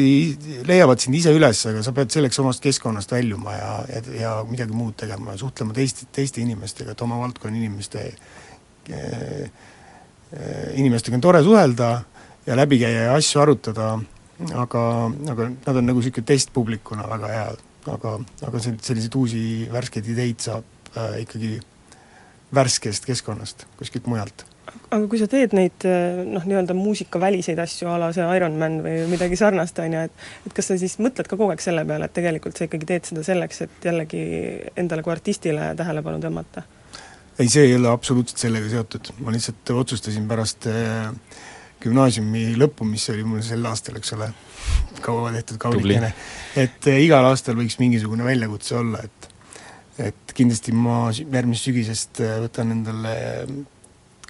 [0.67, 4.75] leiavad sind ise üles, aga sa pead selleks omast keskkonnast väljuma ja, ja, ja midagi
[4.75, 8.07] muud tegema ja suhtlema teiste, teiste inimestega, et oma valdkonna inimeste
[8.89, 9.45] eh,
[10.79, 11.93] inimestega on tore suhelda
[12.47, 13.93] ja läbi käia ja asju arutada
[14.51, 14.83] aga,
[15.31, 17.61] aga nad on nagu niisugune testpublikuna väga head,
[17.93, 18.15] aga,
[18.47, 21.57] aga sel-, selliseid uusi värskeid ideid saab äh, ikkagi
[22.53, 24.45] värskest keskkonnast, kuskilt mujalt.
[24.89, 29.39] Aga kui sa teed neid noh, nii-öelda muusikaväliseid asju, a la see Ironman või midagi
[29.39, 32.15] sarnast, on ju, et et kas sa siis mõtled ka kogu aeg selle peale, et
[32.15, 34.23] tegelikult sa ikkagi teed seda selleks, et jällegi
[34.79, 36.65] endale kui artistile tähelepanu tõmmata?
[37.39, 41.09] ei, see ei ole absoluutselt sellega seotud, ma lihtsalt otsustasin pärast äh,
[41.83, 44.29] gümnaasiumi lõppu, mis oli mul sel aastal, eks ole,
[45.03, 46.13] kaua tehtud kaunikene,
[46.59, 49.29] et eh, igal aastal võiks mingisugune väljakutse olla, et
[50.01, 53.11] et kindlasti ma järgmisest sügisest eh, võtan endale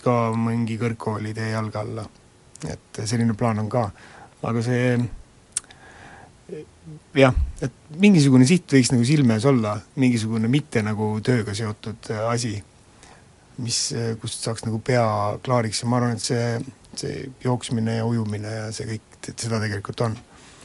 [0.03, 2.05] ka mingi kõrgkooli tee jalge alla.
[2.63, 3.89] et selline plaan on ka,
[4.47, 4.83] aga see
[7.15, 12.53] jah, et mingisugune siht võiks nagu silme ees olla, mingisugune mitte nagu tööga seotud asi,
[13.63, 13.81] mis,
[14.21, 15.03] kust saaks nagu pea
[15.43, 16.45] klaariks ja ma arvan, et see
[16.97, 20.15] see jooksmine ja ujumine ja see kõik, et seda tegelikult on.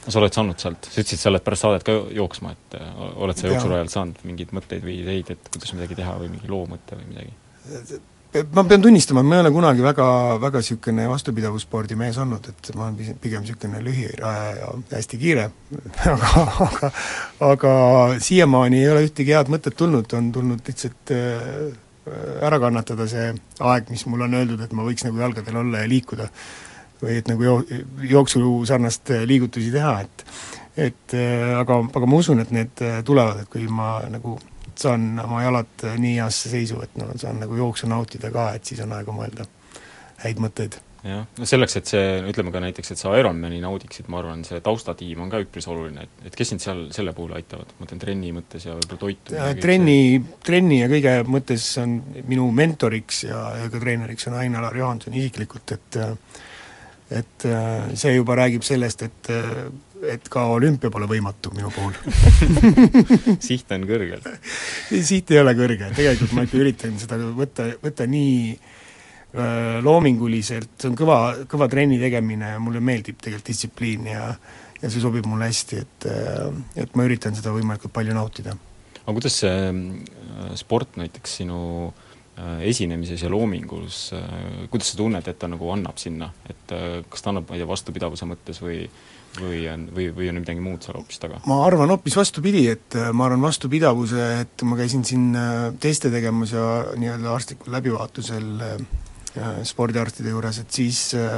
[0.07, 3.39] sa oled saanud sealt, sa ütlesid, sa oled pärast saadet ka jooksma, et äh, oled
[3.39, 6.97] sa jooksurajal saanud mingeid mõtteid või ideid, et kuidas midagi teha või mingi loo mõte
[6.99, 7.99] või midagi?
[8.29, 10.05] Ma pean tunnistama, ma ei ole kunagi väga,
[10.41, 15.47] väga niisugune vastupidavusspordi mees olnud, et ma olen pigem niisugune lühiraja ja hästi kiire
[16.13, 16.91] aga, aga
[17.49, 17.71] aga
[18.21, 21.71] siiamaani ei ole ühtegi head mõtet tulnud, on tulnud lihtsalt äh,
[22.45, 25.89] ära kannatada see aeg, mis mulle on öeldud, et ma võiks nagu jalgadel olla ja
[25.89, 26.29] liikuda.
[27.01, 27.81] või et nagu joo-,
[28.13, 30.25] jooksu sarnast äh, liigutusi teha, et
[30.77, 34.37] et äh, aga, aga ma usun, et need tulevad, et kui ma nagu
[34.79, 38.83] saan oma jalad nii heasse seisu, et no saan nagu jooksu nautida ka, et siis
[38.85, 39.47] on aega mõelda
[40.23, 40.79] häid mõtteid.
[40.99, 44.59] Jah, no selleks, et see, ütleme ka näiteks, et sa Ironmani naudiksid, ma arvan, see
[44.63, 48.01] taustatiim on ka üpris oluline, et, et kes sind seal selle puhul aitavad, ma mõtlen
[48.01, 51.95] trenni mõttes ja võib-olla toitu ja trenni, trenni ja kõige mõttes on
[52.27, 55.99] minu mentoriks ja, ja ka treeneriks on Ain-Alar Johanson isiklikult, et
[57.09, 57.47] et
[57.97, 59.31] see juba räägib sellest, et
[60.07, 61.95] et ka olümpia pole võimatu minu puhul.
[63.47, 64.23] Siht on kõrgel.
[64.89, 68.77] Siht ei ole kõrge, tegelikult ma ikka üritan seda võtta, võtta nii äh,
[69.29, 74.23] Äh, loominguliselt, see on kõva, kõva trenni tegemine ja mulle meeldib tegelikult distsipliin ja
[74.79, 76.47] ja see sobib mulle hästi, et äh,
[76.81, 78.55] et ma üritan seda võimalikult palju nautida.
[79.03, 81.59] aga kuidas see äh, sport näiteks sinu
[82.63, 84.13] esinemises ja loomingus,
[84.71, 86.71] kuidas sa tunned, et ta nagu annab sinna, et
[87.11, 88.77] kas ta annab, ma ei tea, vastupidavuse mõttes või
[89.41, 91.41] või on, või, või on midagi muud seal hoopis taga?
[91.49, 95.29] ma arvan hoopis vastupidi, et ma arvan vastupidavuse, et ma käisin siin
[95.81, 96.65] teste tegemas ja
[96.99, 98.49] nii-öelda arstlikul läbivaatusel
[99.37, 101.37] Äh, spordiarstide juures, et siis äh,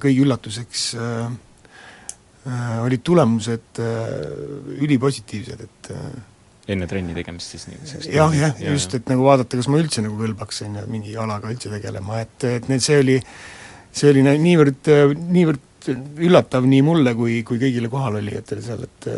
[0.00, 1.28] kõigi üllatuseks äh,
[2.80, 3.80] olid tulemused
[4.80, 5.90] ülipositiivsed, et
[6.72, 8.14] enne trenni tegemist siis nii-öelda?
[8.14, 11.52] jah, jah, just, et nagu vaadata, kas ma üldse nagu kõlbaks, on ju, mingi alaga
[11.52, 13.18] üldse tegelema, et, et need, see oli,
[13.92, 14.88] see oli niivõrd,
[15.28, 19.10] niivõrd üllatav nii mulle kui, kui kõigile kohalolijatele seal, et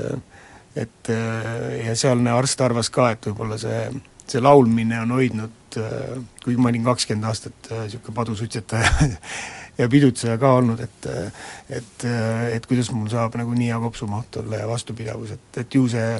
[0.80, 3.88] et ja sealne arst arvas ka, et võib-olla see,
[4.30, 5.56] see laulmine on hoidnud
[6.44, 9.08] kuigi ma olin kakskümmend aastat niisugune äh, padusuitsetaja
[9.78, 11.08] ja pidutseja ka olnud, et
[11.70, 12.04] et,
[12.54, 16.12] et kuidas mul saab nagu nii hea kopsumaht olla ja vastupidavus, et, et ju see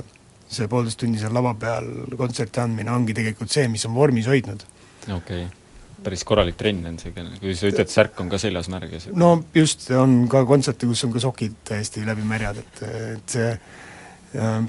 [0.50, 1.86] see poolteist tundi seal lava peal
[2.18, 4.64] kontserti andmine ongi tegelikult see, mis on vormis hoidnud.
[5.06, 5.59] okei okay.
[6.04, 9.16] Päris korralik trenn on see, kui sa ütled, särk on ka seljas märg ja see
[9.18, 12.84] no just, on ka kontserte, kus on ka sokid täiesti läbi märjad, et,
[13.16, 13.50] et see
[14.40, 14.60] äh,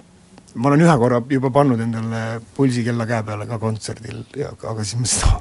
[0.55, 5.09] ma olen ühe korra juba pannud endale pulsikella käe peale ka kontserdil aga siis ma
[5.09, 5.39] seda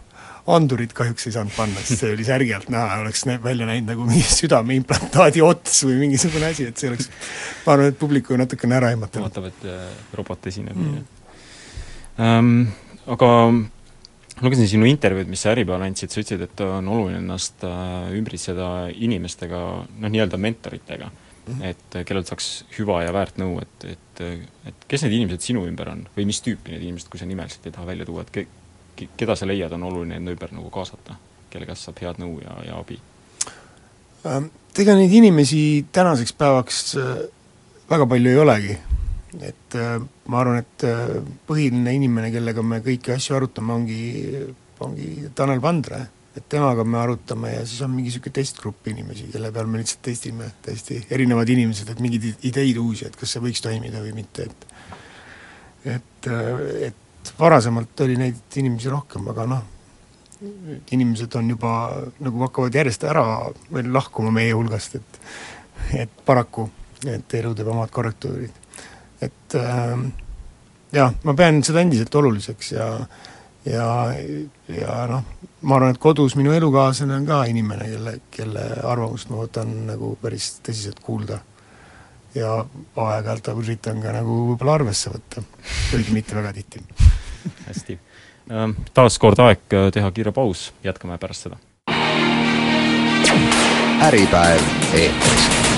[0.50, 3.92] andurit kahjuks ei saanud panna, sest see oli särgi alt näha, oleks nä-, välja näinud
[3.92, 7.10] nagu mingi südameimplantaadi ots või mingisugune asi, et see oleks
[7.66, 9.28] ma arvan, et publiku natukene ära ehmatanud.
[9.28, 9.84] vaatab, et äh,
[10.16, 11.04] robot esineb mm.
[12.24, 12.54] ähm,
[13.10, 13.30] aga
[14.40, 18.70] lugesin sinu intervjuud, mis sa Äripäevale andsid, sa ütlesid, et on oluline ennast äh, ümbritseda
[18.94, 19.64] inimestega,
[20.00, 21.10] noh, nii-öelda mentoritega
[21.50, 21.62] Mhm.
[21.62, 24.22] et äh, kellelt saaks hüva ja väärt nõu, et, et,
[24.68, 27.66] et kes need inimesed sinu ümber on või mis tüüpi need inimesed, kui sa nimeliselt
[27.66, 31.16] ei taha välja tuua, et ke-, keda sa leiad, on oluline enda ümber nagu kaasata,
[31.50, 33.00] kelle käest saab head nõu ja, ja abi?
[34.28, 35.62] Ähm, ega neid inimesi
[35.96, 37.24] tänaseks päevaks äh,
[37.90, 38.78] väga palju ei olegi.
[39.38, 40.86] Et äh, ma arvan, et
[41.46, 44.00] põhiline inimene, kellega me kõiki asju arutame, ongi,
[44.82, 49.50] ongi Tanel Pandre et temaga me arutame ja siis on mingi niisugune testgrupp inimesi, kelle
[49.54, 53.62] peal me lihtsalt testime, täiesti erinevad inimesed, et mingeid ideid uusi, et kas see võiks
[53.64, 54.66] toimida või mitte, et
[55.90, 56.28] et,
[56.90, 59.62] et varasemalt oli neid inimesi rohkem, aga noh,
[60.92, 61.72] inimesed on juba,
[62.20, 63.24] nagu hakkavad järjest ära
[63.70, 65.20] lahkuma meie hulgast, et
[66.04, 66.68] et paraku,
[67.08, 68.59] et elu teeb omad korrektuurid.
[69.20, 69.98] Et äh,
[70.92, 72.88] jah, ma pean seda endiselt oluliseks ja
[73.64, 74.14] ja,
[74.68, 75.24] ja noh,
[75.62, 80.14] ma arvan, et kodus minu elukaaslane on ka inimene, kelle, kelle arvamust ma võtan nagu
[80.22, 81.40] päris tõsiselt kuulda.
[82.34, 82.52] ja
[82.96, 85.42] aeg-ajalt üritan ka nagu võib-olla arvesse võtta,
[85.90, 86.84] kuigi mitte väga tihti.
[87.68, 87.98] hästi.
[88.50, 91.58] Ähm, taas kord aeg äh, teha kiire paus, jätkame pärast seda.
[94.00, 94.62] äripäev
[94.96, 95.69] eetris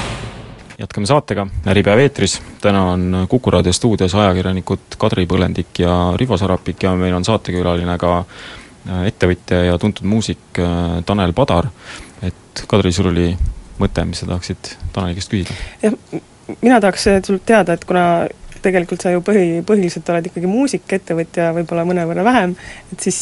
[0.79, 6.83] jätkame saatega, Äripäev eetris, täna on Kuku raadio stuudios ajakirjanikud Kadri Põlendik ja Rivo Sarapik
[6.83, 8.25] ja meil on saatekülaline ka
[8.83, 11.69] Äh, ettevõtja ja tuntud muusik äh, Tanel Padar,
[12.27, 13.29] et Kadri, sul oli
[13.79, 15.55] mõte, mis sa tahaksid Taneli käest küsida?
[15.85, 15.95] jah,
[16.57, 18.27] mina tahaks sult teada, et kuna
[18.65, 22.57] tegelikult sa ju põhi, põhiliselt oled ikkagi muusik, ettevõtja võib-olla mõnevõrra vähem,
[22.91, 23.21] et siis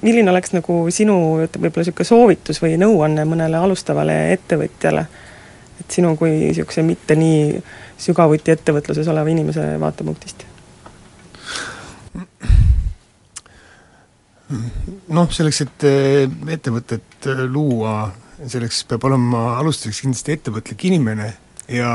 [0.00, 5.04] milline oleks nagu sinu võib-olla niisugune soovitus või nõuanne mõnele alustavale ettevõtjale,
[5.80, 7.62] et sinu kui niisuguse mitte nii
[8.00, 10.46] sügavuti ettevõtluses oleva inimese vaatepunktist?
[15.16, 18.06] noh, selleks, et eh, ettevõtet eh, luua,
[18.46, 21.32] selleks peab olema alustuseks kindlasti ettevõtlik inimene
[21.72, 21.90] ja,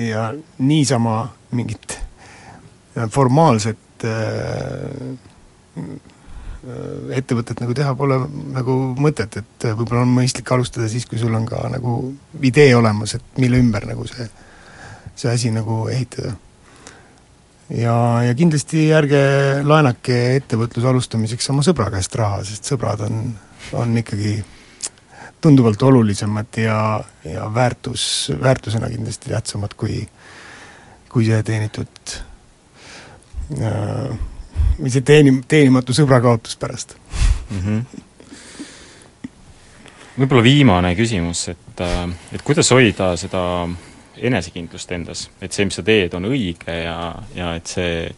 [0.00, 1.20] ja niisama
[1.54, 4.06] mingit eh, formaalset
[7.14, 8.18] ettevõtet nagu teha pole
[8.54, 12.00] nagu mõtet, et võib-olla on mõistlik alustada siis, kui sul on ka nagu
[12.44, 14.28] idee olemas, et mille ümber nagu see,
[15.14, 16.34] see asi nagu ehitada.
[17.68, 19.18] Ja, ja kindlasti ärge
[19.64, 23.26] laenake ettevõtluse alustamiseks oma sõbra käest raha, sest sõbrad on,
[23.76, 24.38] on ikkagi
[25.44, 26.78] tunduvalt olulisemad ja,
[27.28, 30.00] ja väärtus, väärtusena kindlasti tähtsamad kui,
[31.12, 32.16] kui see teenitud
[34.78, 36.94] või see teeni-, teenimatu sõbra kaotus pärast
[37.50, 37.58] mm.
[37.58, 37.82] -hmm.
[40.18, 41.84] võib-olla viimane küsimus, et,
[42.32, 43.42] et kuidas hoida seda
[44.18, 48.08] enesekindlust endas, et see, mis sa teed, on õige ja, ja et see,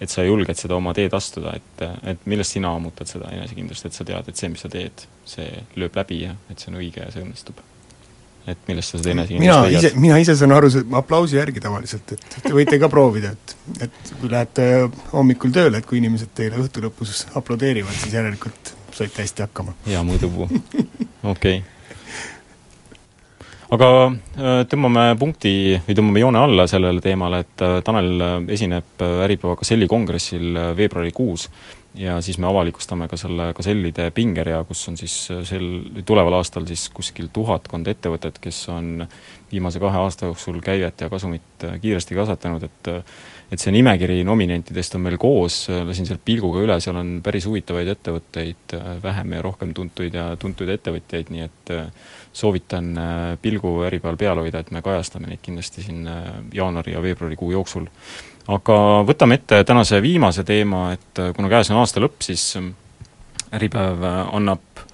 [0.00, 3.92] et sa julged seda oma teed astuda, et, et millest sina ammutad seda enesekindlust, et
[3.96, 7.04] sa tead, et see, mis sa teed, see lööb läbi ja et see on õige
[7.04, 7.62] ja see õnnestub?
[8.44, 12.40] Et millest sa seda enesekindlust mina ise, mina ise saan aru, aplausi järgi tavaliselt, et
[12.44, 13.54] te võite ka proovida, et
[13.86, 14.64] et kui lähete
[15.14, 19.76] hommikul tööle, et kui inimesed teile õhtu lõpus aplodeerivad, siis järelikult saite hästi hakkama.
[19.86, 20.48] hea mõõdupuu,
[21.32, 21.62] okei okay.
[23.72, 25.54] aga äh, tõmbame punkti
[25.86, 31.48] või tõmbame joone alla sellele teemale, et äh, Tanel esineb Äripäeva Gazelli kongressil veebruarikuus
[31.94, 35.14] ja siis me avalikustame ka selle Gazellide pingerea, kus on siis
[35.46, 35.68] sel,
[36.06, 39.06] tuleval aastal siis kuskil tuhatkond ettevõtet, kes on
[39.52, 42.92] viimase kahe aasta jooksul käivet ja kasumit kiiresti kasvatanud, et
[43.52, 47.90] et see nimekiri nominentidest on meil koos, lasin sealt pilguga üle, seal on päris huvitavaid
[47.92, 51.72] ettevõtteid, vähem ja rohkem tuntuid ja tuntuid ettevõtjaid, nii et
[52.34, 52.88] soovitan
[53.44, 56.08] pilgu Äripäeval peal hoida, et me kajastame neid kindlasti siin
[56.56, 57.86] jaanuari ja veebruarikuu jooksul
[58.48, 58.78] aga
[59.08, 62.74] võtame ette tänase viimase teema, et äh, kuna käes on aasta lõpp, siis ähm,
[63.54, 64.84] Äripäev äh, annab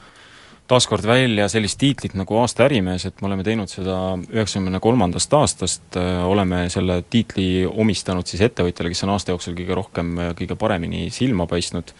[0.70, 3.96] taaskord välja sellist tiitlit nagu aasta ärimees, et me oleme teinud seda
[4.30, 9.78] üheksakümne kolmandast aastast, äh, oleme selle tiitli omistanud siis ettevõtjale, kes on aasta jooksul kõige
[9.78, 11.90] rohkem ja kõige paremini silma paistnud,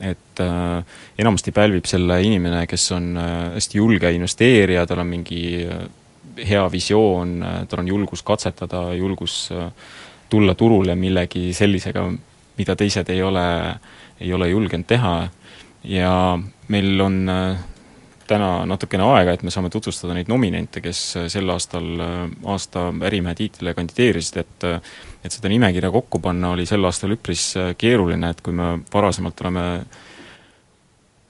[0.00, 5.44] et äh, enamasti pälvib selle inimene, kes on äh, hästi julge investeerija, tal on mingi
[6.34, 7.36] hea visioon,
[7.70, 9.68] tal on julgus katsetada, julgus äh,
[10.34, 12.08] tulla turule millegi sellisega,
[12.58, 13.46] mida teised ei ole,
[14.20, 15.14] ei ole julgenud teha.
[15.84, 16.10] Ja
[16.72, 17.60] meil on äh,
[18.26, 22.16] täna natukene aega, et me saame tutvustada neid nominente, kes äh, sel aastal äh,
[22.50, 24.66] aasta ärimehe tiitlile kandideerisid, et
[25.24, 29.62] et seda nimekirja kokku panna oli sel aastal üpris keeruline, et kui me varasemalt oleme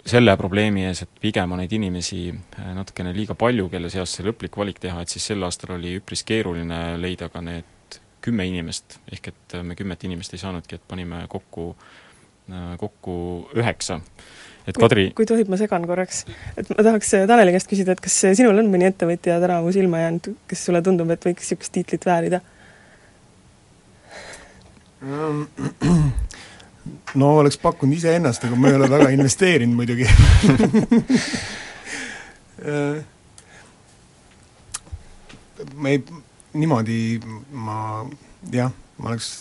[0.05, 2.27] selle probleemi ees, et pigem on neid inimesi
[2.75, 6.27] natukene liiga palju, kelle seast see lõplik valik teha, et siis sel aastal oli üpris
[6.27, 7.71] keeruline leida ka need
[8.25, 11.65] kümme inimest, ehk et me kümmet inimest ei saanudki, et panime kokku,
[12.51, 13.15] äh, kokku
[13.57, 13.95] üheksa.
[14.65, 16.17] et Kadri kui, kui tohib, ma segan korraks.
[16.57, 20.25] et ma tahaks Taneli käest küsida, et kas sinul on mõni ettevõtja tänavu silma jäänud,
[20.49, 22.39] kes sulle tundub, et võiks niisugust tiitlit väärida?
[27.21, 30.07] no oleks pakkunud iseennast, aga ma ei ole väga investeerinud muidugi
[35.75, 36.05] ma ei,
[36.55, 36.99] niimoodi
[37.51, 38.05] ma
[38.53, 39.33] jah, ma oleks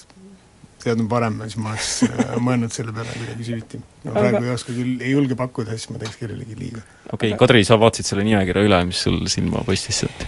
[0.83, 3.81] teadnud varem, siis ma oleks äh, mõelnud selle peale kuidagi süviti.
[4.03, 4.47] no praegu Aga...
[4.47, 6.83] ei oska küll, ei julge pakkuda, siis ma teeks kellelegi liiga.
[7.11, 10.25] okei okay,, Kadri, sa vaatasid selle nimekirja üle, mis sul silma paistis sealt?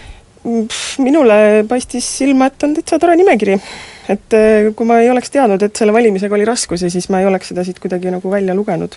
[1.02, 3.58] minule paistis silma, et on täitsa tore nimekiri.
[4.14, 7.28] et äh, kui ma ei oleks teadnud, et selle valimisega oli raskusi, siis ma ei
[7.28, 8.96] oleks seda siit kuidagi nagu välja lugenud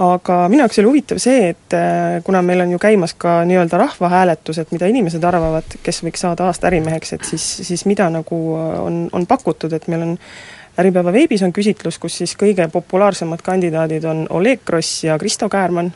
[0.00, 3.80] aga minu jaoks oli huvitav see, et äh, kuna meil on ju käimas ka nii-öelda
[3.82, 8.40] rahvahääletus, et mida inimesed arvavad, kes võiks saada aasta ärimeheks, et siis, siis mida nagu
[8.56, 10.16] äh, on, on pakutud, et meil on
[10.80, 15.90] Äripäeva veebis on küsitlus, kus siis kõige populaarsemad kandidaadid on Oleg Gross ja Kristo Käärmann,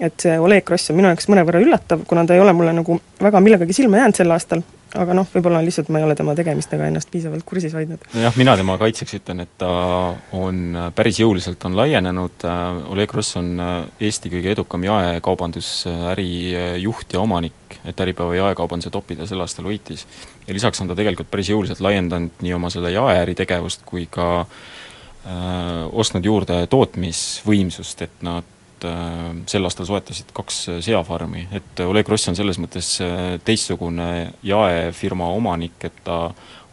[0.00, 2.98] et see Oleg Gross on minu jaoks mõnevõrra üllatav, kuna ta ei ole mulle nagu
[3.22, 4.64] väga millegagi silma jäänud sel aastal,
[4.98, 8.02] aga noh, võib-olla lihtsalt ma ei ole tema tegemistega ennast piisavalt kursis hoidnud.
[8.18, 9.70] jah, mina tema kaitseks ütlen, et ta
[10.38, 12.46] on päris jõuliselt on laienenud,
[12.94, 13.52] Oleg Gross on
[14.00, 16.30] Eesti kõige edukam jaekaubandusäri
[16.82, 20.06] juht ja omanik, et Äripäeva jaekaubanduse topi ta sel aastal võitis.
[20.46, 24.40] ja lisaks on ta tegelikult päris jõuliselt laiendanud nii oma selle jaeäri tegevust kui ka
[24.40, 28.50] äh, ostnud juurde tootmisvõimsust, et nad
[28.86, 34.08] äh, sel aastal soetasid kaks seafarmi, et Oleg Gross on selles mõttes äh, teistsugune
[34.46, 36.18] jaefirma omanik, et ta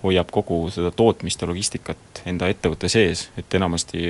[0.04, 4.06] hoiab kogu seda tootmist ja logistikat enda ettevõtte sees, et enamasti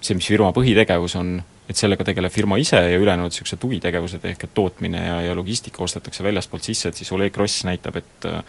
[0.00, 1.34] see, mis firma põhitegevus on,
[1.68, 5.82] et sellega tegeleb firma ise ja ülejäänud niisugused huvitegevused, ehk et tootmine ja, ja logistika
[5.84, 8.40] ostetakse väljastpoolt sisse, et siis Oleg Gross näitab, et äh,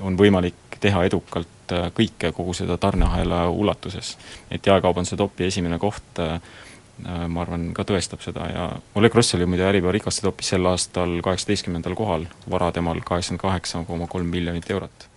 [0.00, 4.16] on võimalik teha edukalt kõike kogu seda tarneahela ulatuses.
[4.50, 6.69] et jaekaubanduse topi esimene koht äh, Äh,
[7.04, 8.66] ma arvan, ka tõestab seda ja
[8.98, 13.84] Oleg Gross oli muide Äripäeva rikaste topis sel aastal kaheksateistkümnendal kohal, vara temal kaheksakümmend kaheksa
[13.88, 15.08] koma kolm miljonit eurot.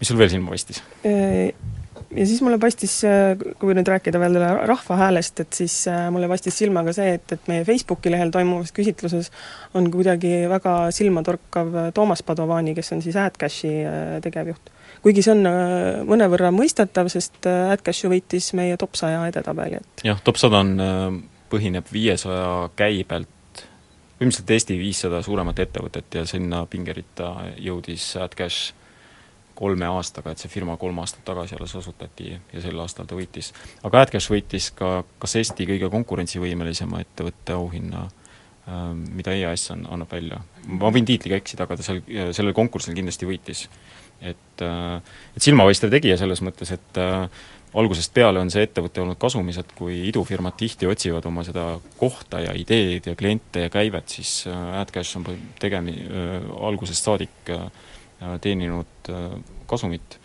[0.00, 0.82] mis sul veel silma paistis?
[1.06, 1.52] Äh,
[2.10, 4.38] ja siis mulle paistis, äh, kui nüüd rääkida veel
[4.68, 5.78] rahva häälest, et siis
[6.10, 9.30] mulle paistis silma ka see, et, et meie Facebooki lehel toimuvas küsitluses
[9.78, 13.74] on kuidagi väga silmatorkav Toomas Padovani, kes on siis AdCashi
[14.24, 14.72] tegevjuht
[15.02, 19.80] kuigi see on äh, mõnevõrra mõistetav, sest äh, AdCash ju võitis meie top saja edetabeli,
[19.82, 21.06] et jah, top sada on, äh,
[21.52, 23.64] põhineb viiesaja käibelt,
[24.18, 28.78] põhimõtteliselt Eesti viissada suuremat ettevõtet ja sinna pingeritta jõudis AdCash
[29.58, 33.52] kolme aastaga, et see firma kolm aastat tagasi alles asutati ja sel aastal ta võitis.
[33.84, 38.06] aga AdCash võitis ka kas Eesti kõige konkurentsivõimelisema ettevõtte auhinna,
[39.12, 40.40] mida EAS on, annab välja.
[40.66, 42.00] ma võin tiitliga eksida, aga ta seal,
[42.32, 43.66] sellel konkursil kindlasti võitis.
[44.22, 47.42] Et, äh, et silmapaistev tegija selles mõttes, et äh,
[47.78, 51.66] algusest peale on see ettevõte olnud kasumis, et kui idufirmad tihti otsivad oma seda
[52.00, 55.26] kohta ja ideed ja kliente ja käivet, siis äh, AdCash on
[55.60, 56.00] tegemi-,
[56.60, 57.52] algusest saadik
[58.42, 59.08] teeninud
[59.66, 60.20] kasumit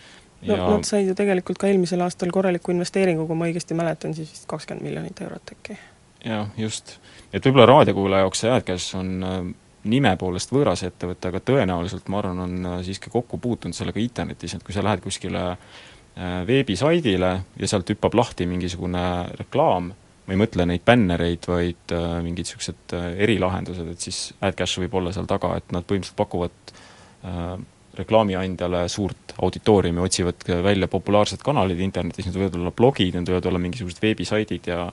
[0.46, 4.14] ja no nad said ju tegelikult ka eelmisel aastal korraliku investeeringu, kui ma õigesti mäletan,
[4.14, 5.78] siis vist kakskümmend miljonit eurot äkki.
[6.26, 7.00] jah, just.
[7.34, 9.56] et võib-olla raadiokuulaja jaoks see AdCash on
[9.90, 14.58] nime poolest võõras ettevõte, aga tõenäoliselt ma arvan, on äh, siiski kokku puutunud sellega internetis,
[14.58, 19.06] et kui sa lähed kuskile äh, veebisaidile ja sealt hüppab lahti mingisugune
[19.40, 19.94] reklaam,
[20.28, 25.16] ma ei mõtle neid bännereid, vaid äh, mingid niisugused erilahendused, et siis AdCash võib olla
[25.16, 26.76] seal taga, et nad põhimõtteliselt pakuvad
[27.98, 33.62] reklaamiandjale suurt auditooriumi, otsivad välja populaarsed kanalid internetis, need võivad olla blogid, need võivad olla
[33.64, 34.84] mingisugused veebisaidid ja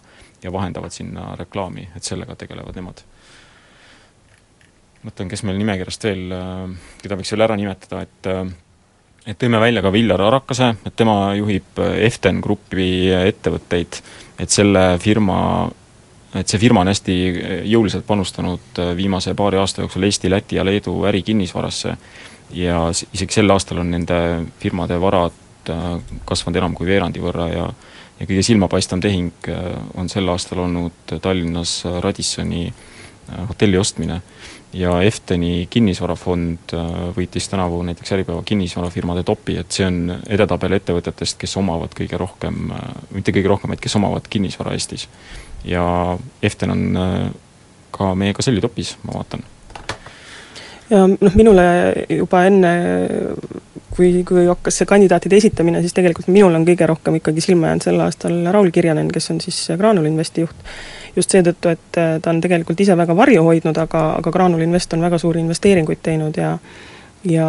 [0.45, 3.01] ja vahendavad sinna reklaami, et sellega tegelevad nemad.
[5.05, 6.35] Mõtlen, kes meil nimekirjast veel,
[7.03, 8.31] keda võiks veel ära nimetada, et
[9.25, 13.97] et tõime välja ka Viljar Arakase, et tema juhib Eften Grupi ettevõtteid,
[14.41, 15.39] et selle firma
[16.35, 17.15] et see firma on hästi
[17.71, 21.95] jõuliselt panustanud viimase paari aasta jooksul Eesti, Läti ja Leedu ärikinnisvarasse
[22.53, 24.19] ja isegi sel aastal on nende
[24.61, 25.85] firmade varad äh,
[26.27, 27.69] kasvanud enam kui veerandi võrra ja
[28.15, 34.21] ja kõige silmapaistvam tehing äh, on sel aastal olnud Tallinnas Radissoni äh, hotelli ostmine.
[34.75, 36.75] Ja Efteni kinnisvarafond
[37.17, 42.69] võitis tänavu näiteks Äripäeva kinnisvarafirmade topi, et see on edetabel ettevõtetest, kes omavad kõige rohkem,
[43.15, 45.09] mitte kõige rohkem, vaid kes omavad kinnisvara Eestis.
[45.65, 45.85] ja
[46.43, 46.85] Eften on
[47.95, 49.45] ka meiega sellitopis, ma vaatan
[50.91, 51.65] ja noh, minule
[52.09, 52.73] juba enne,
[53.95, 57.87] kui, kui hakkas see kandidaatide esitamine, siis tegelikult minul on kõige rohkem ikkagi silma jäänud
[57.87, 60.69] sel aastal Raul Kirjanen, kes on siis Graanul Investi juht.
[61.17, 64.93] Just seetõttu, et äh, ta on tegelikult ise väga varju hoidnud, aga, aga Graanul Invest
[64.97, 66.57] on väga suuri investeeringuid teinud ja
[67.25, 67.49] ja,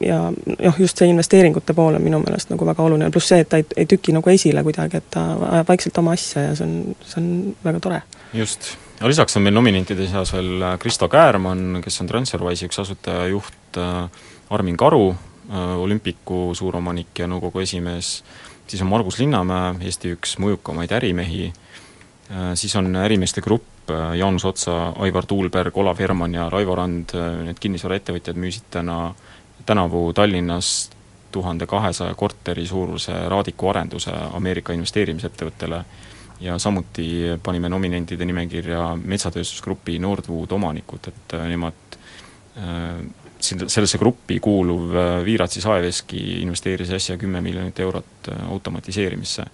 [0.00, 3.50] ja noh, just see investeeringute pool on minu meelest nagu väga oluline, pluss see, et
[3.50, 6.68] ta ei, ei tüki nagu esile kuidagi, et ta ajab vaikselt oma asja ja see
[6.68, 7.32] on, see on
[7.64, 8.02] väga tore.
[8.32, 8.74] just.
[8.98, 13.28] No lisaks on meil nominentide seas veel äh, Kristo Käärmann, kes on Transferwise'i üks asutaja
[13.30, 15.12] juht, äh, Armin Karu,
[15.48, 18.18] olümpiku suuromanik ja nõukogu esimees,
[18.68, 21.46] siis on Margus Linnamäe, Eesti üks mõjukamaid ärimehi,
[22.54, 27.14] siis on ärimeeste grupp, Jaanus Otsa, Aivar Tuulberg, Olav Herman ja Raivo Rand,
[27.46, 29.14] need kinnisvaraettevõtjad müüsid täna,
[29.66, 30.90] tänavu Tallinnas
[31.32, 35.82] tuhande kahesaja korteri suuruse Raadiku arenduse Ameerika investeerimisettevõttele
[36.40, 41.98] ja samuti panime nominentide nimekirja Metsatööstusgrupi Nordwood omanikud, et äh, nemad
[42.56, 43.02] äh,
[43.40, 49.44] sellesse gruppi kuuluv äh, Viiratsi saeveski investeeris äsja kümme miljonit eurot automatiseerimisse.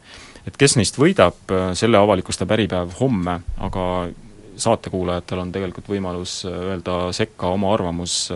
[0.47, 1.41] Et kes neist võidab,
[1.75, 3.85] selle avalikustab Äripäev homme, aga
[4.57, 8.31] saatekuulajatel on tegelikult võimalus öelda sekka oma arvamus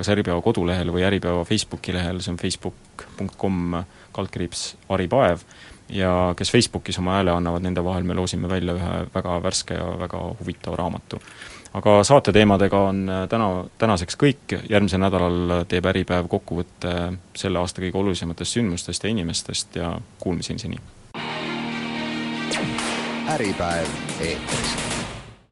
[0.00, 3.82] kas Äripäeva kodulehel või Äripäeva Facebooki lehel, see on facebook.com
[4.16, 5.42] kaldkriips Ari Paev,
[5.92, 9.90] ja kes Facebookis oma hääle annavad, nende vahel me loosime välja ühe väga värske ja
[10.00, 11.20] väga huvitava raamatu.
[11.74, 16.94] aga saate teemadega on äh, täna, tänaseks kõik, järgmisel nädalal teeb Äripäev kokkuvõtte
[17.36, 20.80] selle aasta kõige olulisematest sündmustest ja inimestest ja kuulmiseni seni!
[23.34, 23.88] Äripäev
[24.20, 24.89] eetris